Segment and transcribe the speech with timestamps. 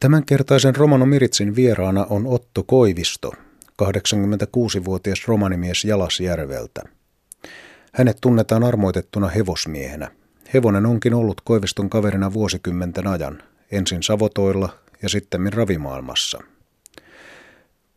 [0.00, 3.32] Tämänkertaisen Romano Miritsin vieraana on Otto Koivisto,
[3.82, 6.82] 86-vuotias romanimies Jalasjärveltä.
[7.92, 10.10] Hänet tunnetaan armoitettuna hevosmiehenä.
[10.54, 14.68] Hevonen onkin ollut Koiviston kaverina vuosikymmenten ajan, ensin Savotoilla
[15.02, 16.38] ja sitten ravimaailmassa.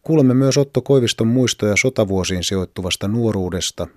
[0.02, 3.88] Kuulemme myös Otto Koiviston muistoja sotavuosiin sijoittuvasta nuoruudesta.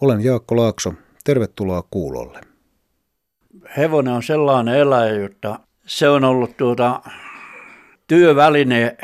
[0.00, 2.40] Olen Jaakko Laakso, tervetuloa kuulolle.
[3.76, 7.00] Hevonen on sellainen eläjä, että se on ollut tuota
[8.06, 8.96] työväline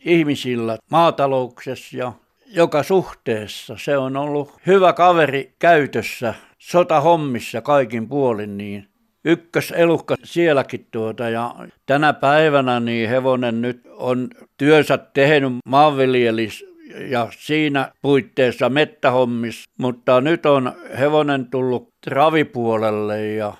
[0.00, 2.12] ihmisillä maatalouksessa ja
[2.46, 3.76] joka suhteessa.
[3.78, 8.88] Se on ollut hyvä kaveri käytössä sotahommissa kaikin puolin, niin
[9.24, 11.54] ykköselukka sielläkin tuota ja
[11.86, 16.64] tänä päivänä niin hevonen nyt on työnsä tehnyt maanviljelis
[17.08, 23.54] ja siinä puitteissa mettähommissa, mutta nyt on hevonen tullut ravipuolelle ja,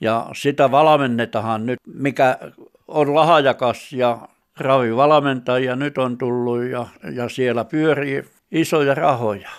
[0.00, 2.38] ja sitä valmennetaan nyt, mikä
[2.88, 4.28] on lahajakas ja
[4.60, 9.50] ravivalmentajia nyt on tullut ja, ja siellä pyörii isoja rahoja.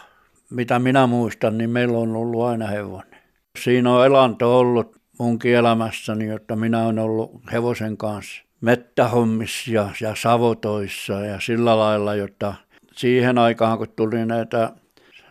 [0.50, 3.22] Mitä minä muistan, niin meillä on ollut aina hevonen.
[3.60, 10.16] Siinä on elanto ollut munkin elämässäni, että minä olen ollut hevosen kanssa mettähommissa ja, ja
[10.16, 12.54] savotoissa ja sillä lailla, jotta
[12.94, 14.72] siihen aikaan kun tuli näitä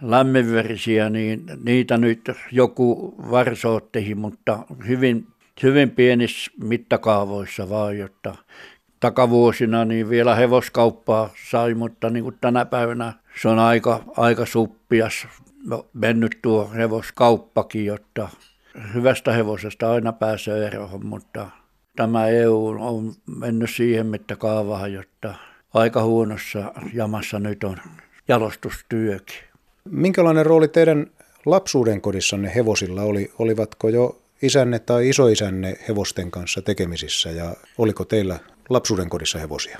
[0.02, 5.26] lämminverisiä, niin niitä nyt joku varsootteihin, mutta hyvin,
[5.62, 8.34] hyvin pienissä mittakaavoissa vaan, jotta
[9.04, 15.26] takavuosina niin vielä hevoskauppaa sai, mutta niin kuin tänä päivänä se on aika, aika suppias
[15.66, 18.28] no, mennyt tuo hevoskauppakin, jotta
[18.94, 21.50] hyvästä hevosesta aina pääsee eroon, mutta
[21.96, 25.34] tämä EU on mennyt siihen mittakaavaan, jotta
[25.74, 27.76] aika huonossa jamassa nyt on
[28.28, 29.38] jalostustyökin.
[29.84, 31.06] Minkälainen rooli teidän
[31.46, 33.32] lapsuuden kodissanne hevosilla oli?
[33.38, 38.38] Olivatko jo isänne tai isoisänne hevosten kanssa tekemisissä ja oliko teillä
[38.68, 39.78] lapsuuden kodissa hevosia?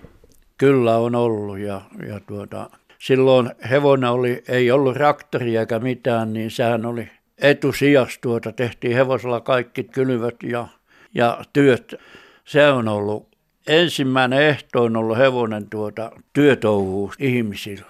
[0.58, 6.50] Kyllä on ollut ja, ja tuota, silloin hevonen oli, ei ollut traktoria eikä mitään, niin
[6.50, 7.08] sehän oli
[7.38, 10.68] etusijas tuota, tehtiin hevosella kaikki kylvöt ja,
[11.14, 11.94] ja työt.
[12.44, 13.28] Se on ollut
[13.66, 17.86] ensimmäinen ehto on ollut hevonen tuota, työtouhuus ihmisillä.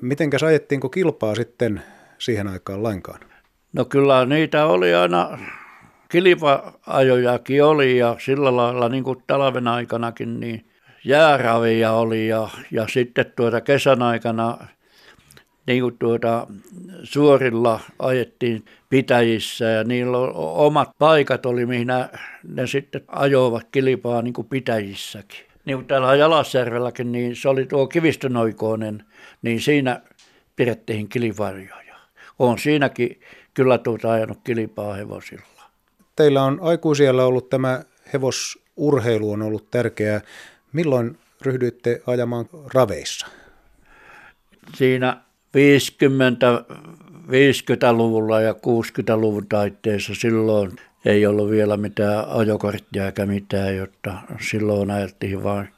[0.00, 1.82] Mitenkäs ajettiinko kilpaa sitten
[2.18, 3.20] siihen aikaan lainkaan?
[3.72, 5.38] No kyllä niitä oli aina
[6.12, 10.64] kilpa-ajojakin oli ja sillä lailla niin kuin talven aikanakin niin
[11.04, 14.58] jääravia oli ja, ja sitten tuota kesän aikana
[15.66, 16.46] niin kuin tuota,
[17.02, 21.86] suorilla ajettiin pitäjissä ja niillä omat paikat oli, mihin
[22.48, 25.46] ne, sitten ajoivat kilpaa niin kuin pitäjissäkin.
[25.64, 29.04] Niin kuin täällä Jalasjärvelläkin, niin se oli tuo kivistönoikoinen,
[29.42, 30.00] niin siinä
[30.56, 31.96] pidettiin kilparjoja.
[32.38, 33.20] Olen siinäkin
[33.54, 35.51] kyllä tuota ajanut kilpaa hevosilla
[36.16, 40.20] teillä on aikuisiellä ollut tämä hevosurheilu on ollut tärkeää.
[40.72, 43.26] Milloin ryhdyitte ajamaan raveissa?
[44.74, 45.20] Siinä
[45.54, 46.64] 50,
[47.28, 54.14] 50-luvulla ja 60-luvun taitteessa silloin ei ollut vielä mitään ajokorttia eikä mitään, jotta
[54.50, 55.68] silloin ajettiin vain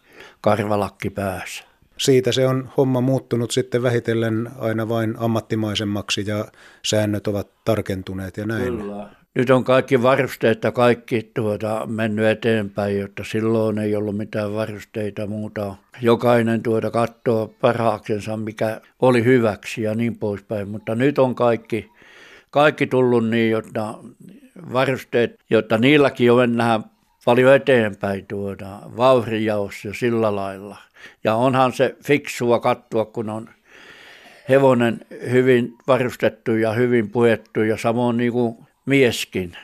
[0.40, 1.64] karvalakki päässä.
[1.98, 6.44] Siitä se on homma muuttunut sitten vähitellen aina vain ammattimaisemmaksi ja
[6.84, 8.78] säännöt ovat tarkentuneet ja näin.
[8.78, 14.54] Kyllä, nyt on kaikki varusteet ja kaikki tuota, mennyt eteenpäin, jotta silloin ei ollut mitään
[14.54, 15.74] varusteita muuta.
[16.00, 20.68] Jokainen tuota katsoo parhaaksensa, mikä oli hyväksi ja niin poispäin.
[20.68, 21.90] Mutta nyt on kaikki,
[22.50, 23.94] kaikki tullut niin, jotta
[24.72, 26.84] varusteet, jotta niilläkin jo mennään
[27.24, 30.76] paljon eteenpäin tuota, vauhrijaossa ja sillä lailla.
[31.24, 33.48] Ja onhan se fiksua katsoa, kun on
[34.48, 38.56] hevonen hyvin varustettu ja hyvin puettu ja samoin niin kuin
[38.86, 39.56] mieskin.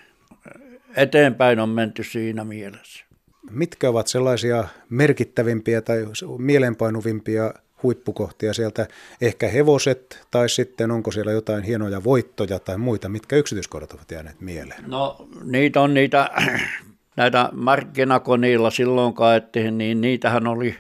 [0.97, 3.05] Eteenpäin on menty siinä mielessä.
[3.51, 6.07] Mitkä ovat sellaisia merkittävimpiä tai
[6.39, 8.89] mielenpainuvimpia huippukohtia sieltä?
[9.21, 13.09] Ehkä hevoset tai sitten onko siellä jotain hienoja voittoja tai muita?
[13.09, 14.85] Mitkä yksityiskohdat ovat jääneet mieleen?
[14.87, 16.31] No niitä on niitä,
[17.17, 20.77] näitä markkinakoneilla silloin kaettiin, niin niitähän oli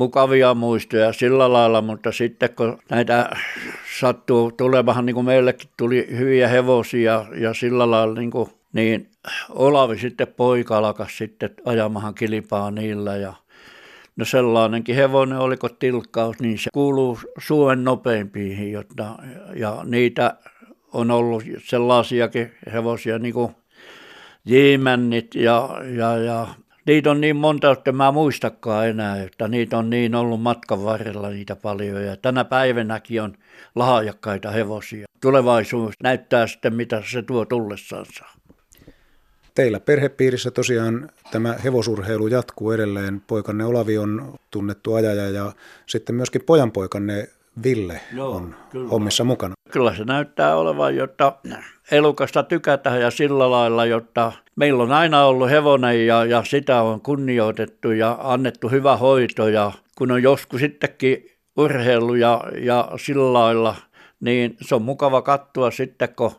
[0.00, 3.30] mukavia muistoja sillä lailla, mutta sitten kun näitä
[4.00, 9.08] sattuu tulemaan, niin kuin meillekin tuli hyviä hevosia ja sillä lailla, niin, kuin, niin
[9.50, 13.32] Olavi sitten poika alkas sitten ajamahan kilpaa niillä ja
[14.16, 19.18] No sellainenkin hevonen, oliko tilkkaus, niin se kuuluu Suomen nopeimpiin, jotta,
[19.54, 20.34] ja niitä
[20.92, 23.54] on ollut sellaisiakin hevosia niin kuin
[25.34, 26.46] ja, ja, ja
[26.86, 31.28] niitä on niin monta, että mä muistakaan enää, että niitä on niin ollut matkan varrella
[31.30, 33.34] niitä paljon ja tänä päivänäkin on
[33.74, 35.06] lahjakkaita hevosia.
[35.20, 38.24] Tulevaisuus näyttää sitten, mitä se tuo tullessansa.
[39.54, 43.22] Teillä perhepiirissä tosiaan tämä hevosurheilu jatkuu edelleen.
[43.26, 45.52] Poikanne Olavi on tunnettu ajaja ja
[45.86, 47.28] sitten myöskin pojanpoikanne
[47.62, 48.88] Ville Joo, on kyllä.
[48.88, 49.54] hommissa mukana.
[49.70, 51.32] Kyllä se näyttää olevan, jotta
[51.90, 57.00] elukasta tykätään ja sillä lailla, jotta meillä on aina ollut hevonen ja, ja sitä on
[57.00, 63.76] kunnioitettu ja annettu hyvä hoito ja kun on joskus sittenkin urheilu ja, ja sillä lailla,
[64.20, 66.32] niin se on mukava katsoa sitten, kun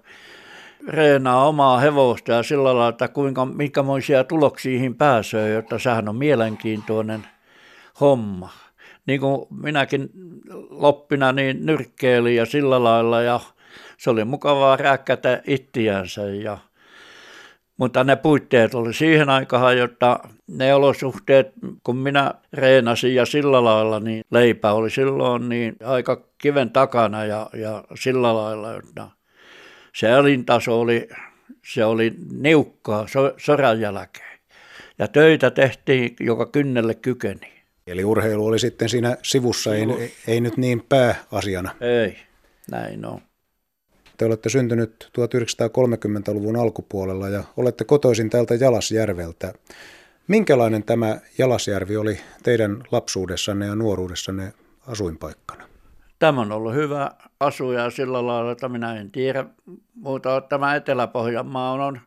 [0.87, 7.27] reenaa omaa hevosta ja sillä lailla, että kuinka, minkämoisia tuloksiin pääsee, jotta sehän on mielenkiintoinen
[7.99, 8.49] homma.
[9.07, 10.09] Niin kuin minäkin
[10.69, 13.39] loppina niin nyrkkeilin ja sillä lailla ja
[14.01, 16.57] se oli mukavaa rääkkätä ittiänsä ja
[17.77, 21.51] mutta ne puitteet oli siihen aikaan, jotta ne olosuhteet,
[21.83, 27.49] kun minä reenasin ja sillä lailla, niin leipä oli silloin niin aika kiven takana ja,
[27.53, 29.09] ja sillä lailla, jotta
[29.95, 31.09] se elintaso oli,
[31.65, 34.39] se oli niukkaa so, soran jälkeen.
[34.99, 37.53] Ja töitä tehtiin, joka kynnelle kykeni.
[37.87, 41.75] Eli urheilu oli sitten siinä sivussa, ei, ei nyt niin pääasiana.
[41.81, 42.17] Ei,
[42.71, 43.30] näin on.
[44.21, 49.53] Te olette syntynyt 1930-luvun alkupuolella ja olette kotoisin täältä Jalasjärveltä.
[50.27, 54.53] Minkälainen tämä Jalasjärvi oli teidän lapsuudessanne ja nuoruudessanne
[54.87, 55.63] asuinpaikkana?
[56.19, 59.45] Tämä on ollut hyvä asuja sillä lailla, että minä en tiedä
[59.93, 60.41] muuta.
[60.41, 61.99] Tämä Etelä-Pohjanmaa on,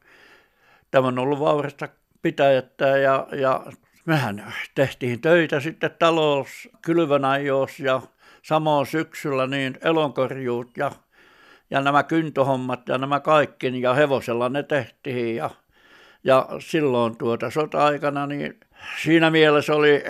[0.91, 1.89] tämä on ollut vaurasta
[2.23, 3.67] pitäjättä ja, ja
[4.05, 7.23] mehän tehtiin töitä sitten talous kylvön
[7.79, 8.03] ja
[8.43, 10.91] samoin syksyllä niin elonkorjuut ja
[11.75, 15.37] ja nämä kyntohommat ja nämä kaikki, ja hevosella ne tehtiin.
[15.37, 15.51] Ja,
[16.25, 18.61] ja silloin tuota sota-aikana, niin
[19.03, 20.05] siinä mielessä oli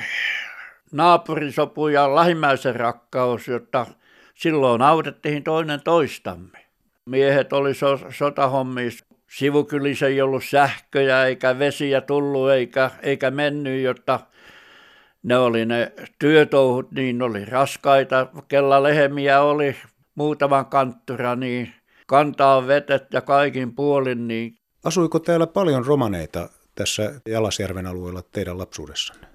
[0.92, 3.86] naapurisopu ja lähimmäisen rakkaus, jotta
[4.34, 6.58] silloin autettiin toinen toistamme.
[7.06, 14.20] Miehet oli so, sotahommissa, sivukylissä ei ollut sähköjä eikä vesiä tullut eikä, eikä mennyt, jotta
[15.22, 19.76] ne oli ne työtouhut, niin oli raskaita, kella lehemiä oli
[20.14, 21.72] muutaman kanttura, niin
[22.06, 24.28] kantaa vetet ja kaikin puolin.
[24.28, 24.54] Niin...
[24.84, 29.26] Asuiko täällä paljon romaneita tässä Jalasjärven alueella teidän lapsuudessanne?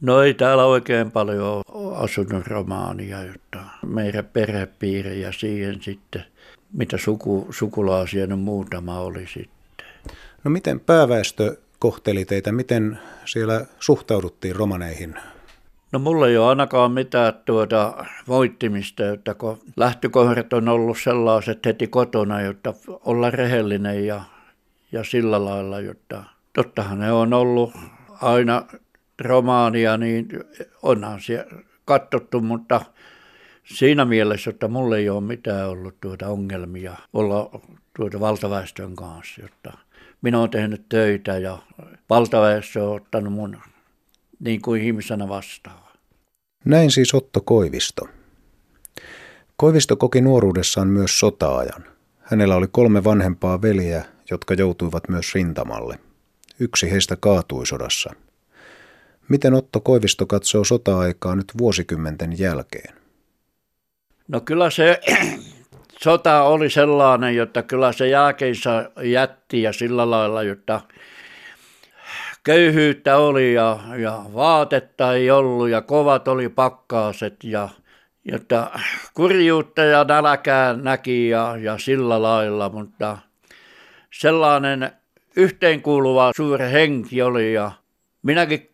[0.00, 1.62] No ei täällä oikein paljon
[1.94, 6.24] asunut romaania, jotta meidän perhepiiri ja siihen sitten,
[6.72, 9.86] mitä suku, sukulaisia no muutama oli sitten.
[10.44, 15.14] No miten pääväestö kohteli teitä, miten siellä suhtauduttiin romaneihin
[15.92, 21.86] No mulla ei ole ainakaan mitään tuota voittimista, että kun lähtökohdat on ollut sellaiset heti
[21.86, 22.74] kotona, jotta
[23.04, 24.22] olla rehellinen ja,
[24.92, 27.72] ja sillä lailla, jotta tottahan ne on ollut
[28.22, 28.62] aina
[29.20, 30.28] romaania, niin
[30.82, 31.46] onhan se
[31.84, 32.80] katsottu, mutta
[33.64, 37.60] siinä mielessä, että mulla ei ole mitään ollut tuota ongelmia olla
[37.96, 39.78] tuota valtaväestön kanssa, jotta
[40.22, 41.58] minä olen tehnyt töitä ja
[42.10, 43.56] valtaväestö on ottanut mun
[44.40, 45.86] niin kuin ihmisenä vastaan.
[46.64, 48.08] Näin siis Otto Koivisto.
[49.56, 51.84] Koivisto koki nuoruudessaan myös sotaajan.
[52.20, 55.98] Hänellä oli kolme vanhempaa veljeä, jotka joutuivat myös rintamalle.
[56.60, 58.10] Yksi heistä kaatui sodassa.
[59.28, 62.94] Miten Otto Koivisto katsoo sota-aikaa nyt vuosikymmenten jälkeen?
[64.28, 65.00] No kyllä se
[66.04, 70.80] sota oli sellainen, että kyllä se jälkeensä jätti ja sillä lailla, että
[72.46, 77.68] köyhyyttä oli ja, ja vaatetta ei ollut ja kovat oli pakkaaset ja
[78.24, 78.70] jotta
[79.14, 83.18] kurjuutta ja nälkää näki ja, ja sillä lailla, mutta
[84.12, 84.90] sellainen
[85.36, 87.72] yhteenkuuluva suuri henki oli ja
[88.22, 88.70] minäkin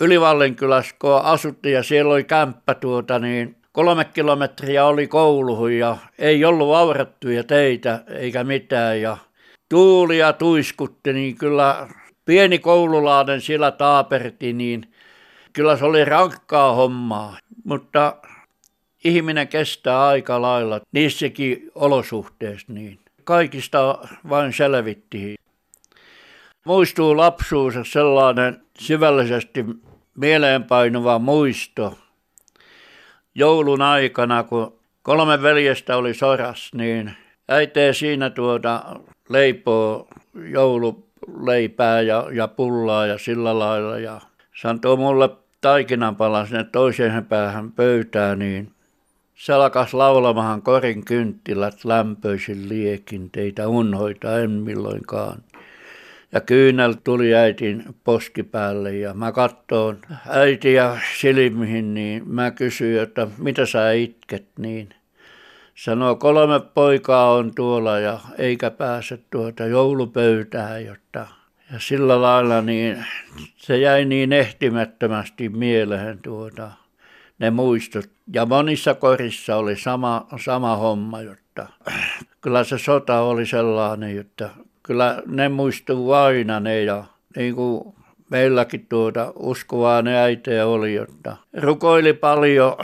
[0.00, 6.44] Ylivallinkylässä kun asuttiin ja siellä oli kämppä tuota, niin kolme kilometriä oli kouluhun ja ei
[6.44, 9.16] ollut vaurattuja teitä eikä mitään ja
[9.68, 11.88] tuulia tuiskutti, niin kyllä
[12.24, 14.92] pieni koululainen siellä taaperti, niin
[15.52, 18.16] kyllä se oli rankkaa hommaa, mutta
[19.04, 22.98] ihminen kestää aika lailla niissäkin olosuhteissa niin.
[23.24, 25.36] Kaikista vain selvittiin.
[26.64, 29.64] Muistuu lapsuus sellainen syvällisesti
[30.14, 31.98] mieleenpainuva muisto.
[33.34, 37.16] Joulun aikana, kun kolme veljestä oli soras, niin
[37.48, 38.82] äitee siinä tuota
[39.28, 41.06] leipoo joulu
[41.40, 43.98] leipää ja, ja pullaa ja sillä lailla.
[43.98, 44.20] Ja
[44.60, 48.72] se antoi mulle taikinanpalan sinne toiseen päähän pöytää, niin
[49.34, 55.42] se alkas laulamahan korin kynttilät lämpöisin liekin, teitä unhoita en milloinkaan.
[56.32, 63.66] Ja kyynel tuli äitin poskipäälle ja mä kattoon äitiä silmiin, niin mä kysyin, että mitä
[63.66, 64.88] sä itket, niin–
[65.74, 71.26] Sanoo, kolme poikaa on tuolla ja eikä pääse tuota joulupöytään, jotta
[71.72, 73.04] ja sillä lailla niin
[73.56, 76.70] se jäi niin ehtimättömästi mieleen tuota,
[77.38, 78.04] ne muistot.
[78.32, 81.66] Ja monissa korissa oli sama, sama homma, jotta
[82.40, 84.50] kyllä se sota oli sellainen, että
[84.82, 87.04] kyllä ne muistuu aina ne ja
[87.36, 87.94] niin kuin
[88.30, 92.76] meilläkin tuota uskovaa ne äitejä oli, jotta rukoili paljon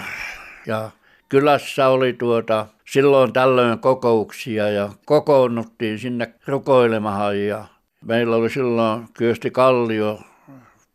[0.66, 0.90] ja
[1.30, 7.64] kylässä oli tuota silloin tällöin kokouksia ja kokoonnuttiin sinne rukoilemahan ja
[8.04, 10.20] meillä oli silloin Kyösti Kallio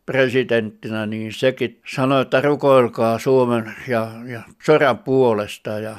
[0.06, 5.98] presidenttinä, niin sekin sanoi, että rukoilkaa Suomen ja, ja sodan puolesta ja,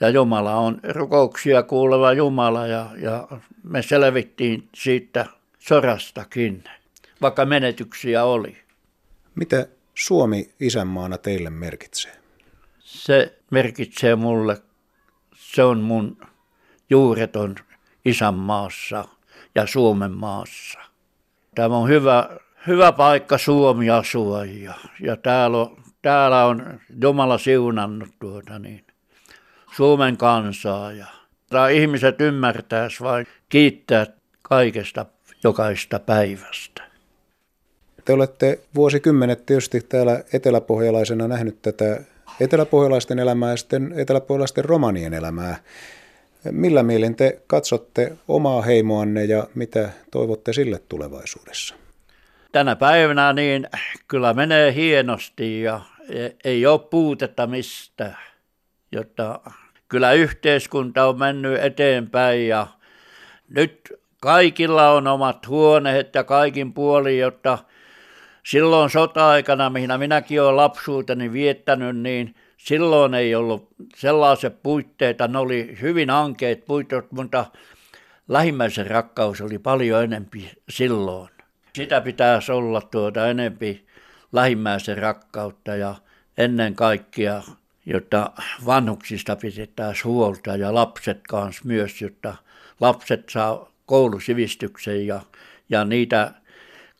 [0.00, 3.28] ja Jumala on rukouksia kuuleva Jumala ja, ja
[3.62, 5.26] me selvittiin siitä
[5.58, 6.64] sorastakin,
[7.22, 8.56] vaikka menetyksiä oli.
[9.34, 12.21] Mitä Suomi isänmaana teille merkitsee?
[12.92, 14.56] Se merkitsee mulle,
[15.34, 16.16] se on mun
[16.90, 17.54] juureton
[18.04, 19.04] isänmaassa
[19.54, 20.78] ja Suomen maassa.
[21.54, 22.28] Tämä on hyvä,
[22.66, 28.86] hyvä paikka Suomi asua ja, ja täällä, on, täällä on Jumala siunannut tuota niin,
[29.76, 31.06] Suomen kansaa ja
[31.72, 34.06] ihmiset ymmärtäisi vain kiittää
[34.42, 35.06] kaikesta
[35.44, 36.82] jokaista päivästä.
[38.04, 45.56] Te olette vuosikymmenet tietysti täällä eteläpohjalaisena nähnyt tätä eteläpohjalaisten elämää ja sitten eteläpohjalaisten romanien elämää.
[46.50, 51.74] Millä mielin te katsotte omaa heimoanne ja mitä toivotte sille tulevaisuudessa?
[52.52, 53.68] Tänä päivänä niin
[54.08, 55.80] kyllä menee hienosti ja
[56.44, 58.14] ei ole puutetta mistä,
[58.92, 59.40] jotta
[59.88, 62.66] kyllä yhteiskunta on mennyt eteenpäin ja
[63.48, 67.58] nyt kaikilla on omat huoneet ja kaikin puolin, jotta
[68.46, 75.78] silloin sota-aikana, mihin minäkin olen lapsuuteni viettänyt, niin silloin ei ollut sellaiset puitteita, ne oli
[75.80, 77.46] hyvin ankeet puitteet, mutta
[78.28, 81.28] lähimmäisen rakkaus oli paljon enempi silloin.
[81.76, 83.86] Sitä pitäisi olla tuota enempi
[84.32, 85.94] lähimmäisen rakkautta ja
[86.38, 87.42] ennen kaikkea,
[87.86, 88.32] jotta
[88.66, 92.34] vanhuksista pidetään huolta ja lapset kanssa myös, jotta
[92.80, 95.20] lapset saa koulusivistyksen ja,
[95.68, 96.32] ja niitä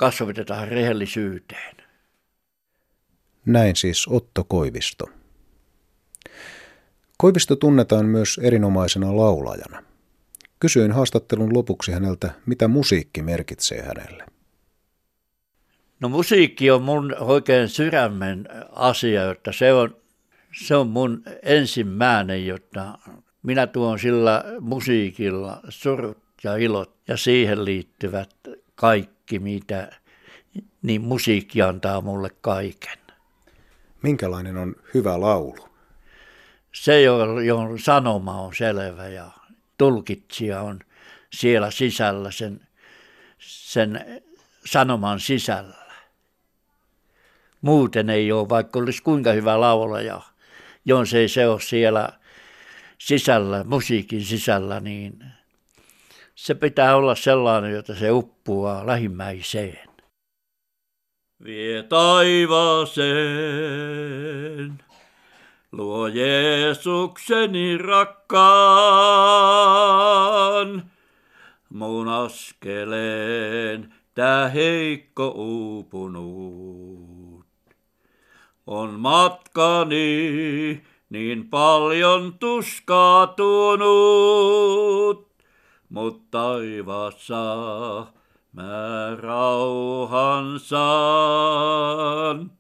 [0.03, 1.77] kasvatetaan rehellisyyteen.
[3.47, 5.07] Näin siis Otto Koivisto.
[7.19, 9.83] Koivisto tunnetaan myös erinomaisena laulajana.
[10.61, 14.27] Kysyin haastattelun lopuksi häneltä, mitä musiikki merkitsee hänelle.
[16.01, 19.97] No musiikki on mun oikein sydämen asia, että se on,
[20.67, 22.99] se on mun ensimmäinen, jotta
[23.43, 28.31] minä tuon sillä musiikilla surut ja ilot ja siihen liittyvät
[28.75, 29.93] kaikki, mitä,
[30.83, 32.99] niin musiikki antaa mulle kaiken.
[34.03, 35.69] Minkälainen on hyvä laulu?
[36.73, 37.03] Se,
[37.47, 39.31] johon sanoma on selvä ja
[39.79, 40.81] tulkitsija on
[41.33, 42.61] siellä sisällä, sen,
[43.39, 44.23] sen
[44.65, 45.83] sanoman sisällä.
[47.61, 50.21] Muuten ei ole, vaikka olisi kuinka hyvä laulaja,
[50.85, 52.09] jos ei se ole siellä
[52.99, 55.25] sisällä, musiikin sisällä, niin
[56.35, 59.89] se pitää olla sellainen, jota se uppuaa lähimmäiseen.
[61.45, 63.03] Vie taivaaseen,
[65.73, 68.43] luo Jeesukseni rakkaan,
[71.69, 77.47] mun askeleen tää heikko uupunut.
[78.67, 85.32] On matkani niin paljon tuskaatunut,
[85.93, 87.37] mutta taivaassa
[88.53, 92.51] mä rauhan saan.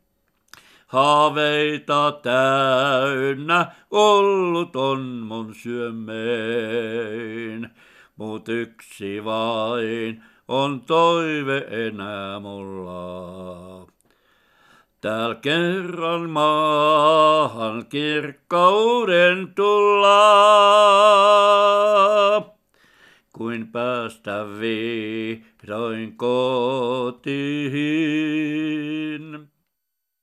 [0.86, 6.10] Haaveita täynnä ollut on mun syömeen,
[8.16, 13.86] mut yksi vain on toive enää mulla.
[15.00, 20.52] Täällä kerran maahan kirkkauden tullaan
[23.32, 27.32] kuin päästä vihdoin kotiin.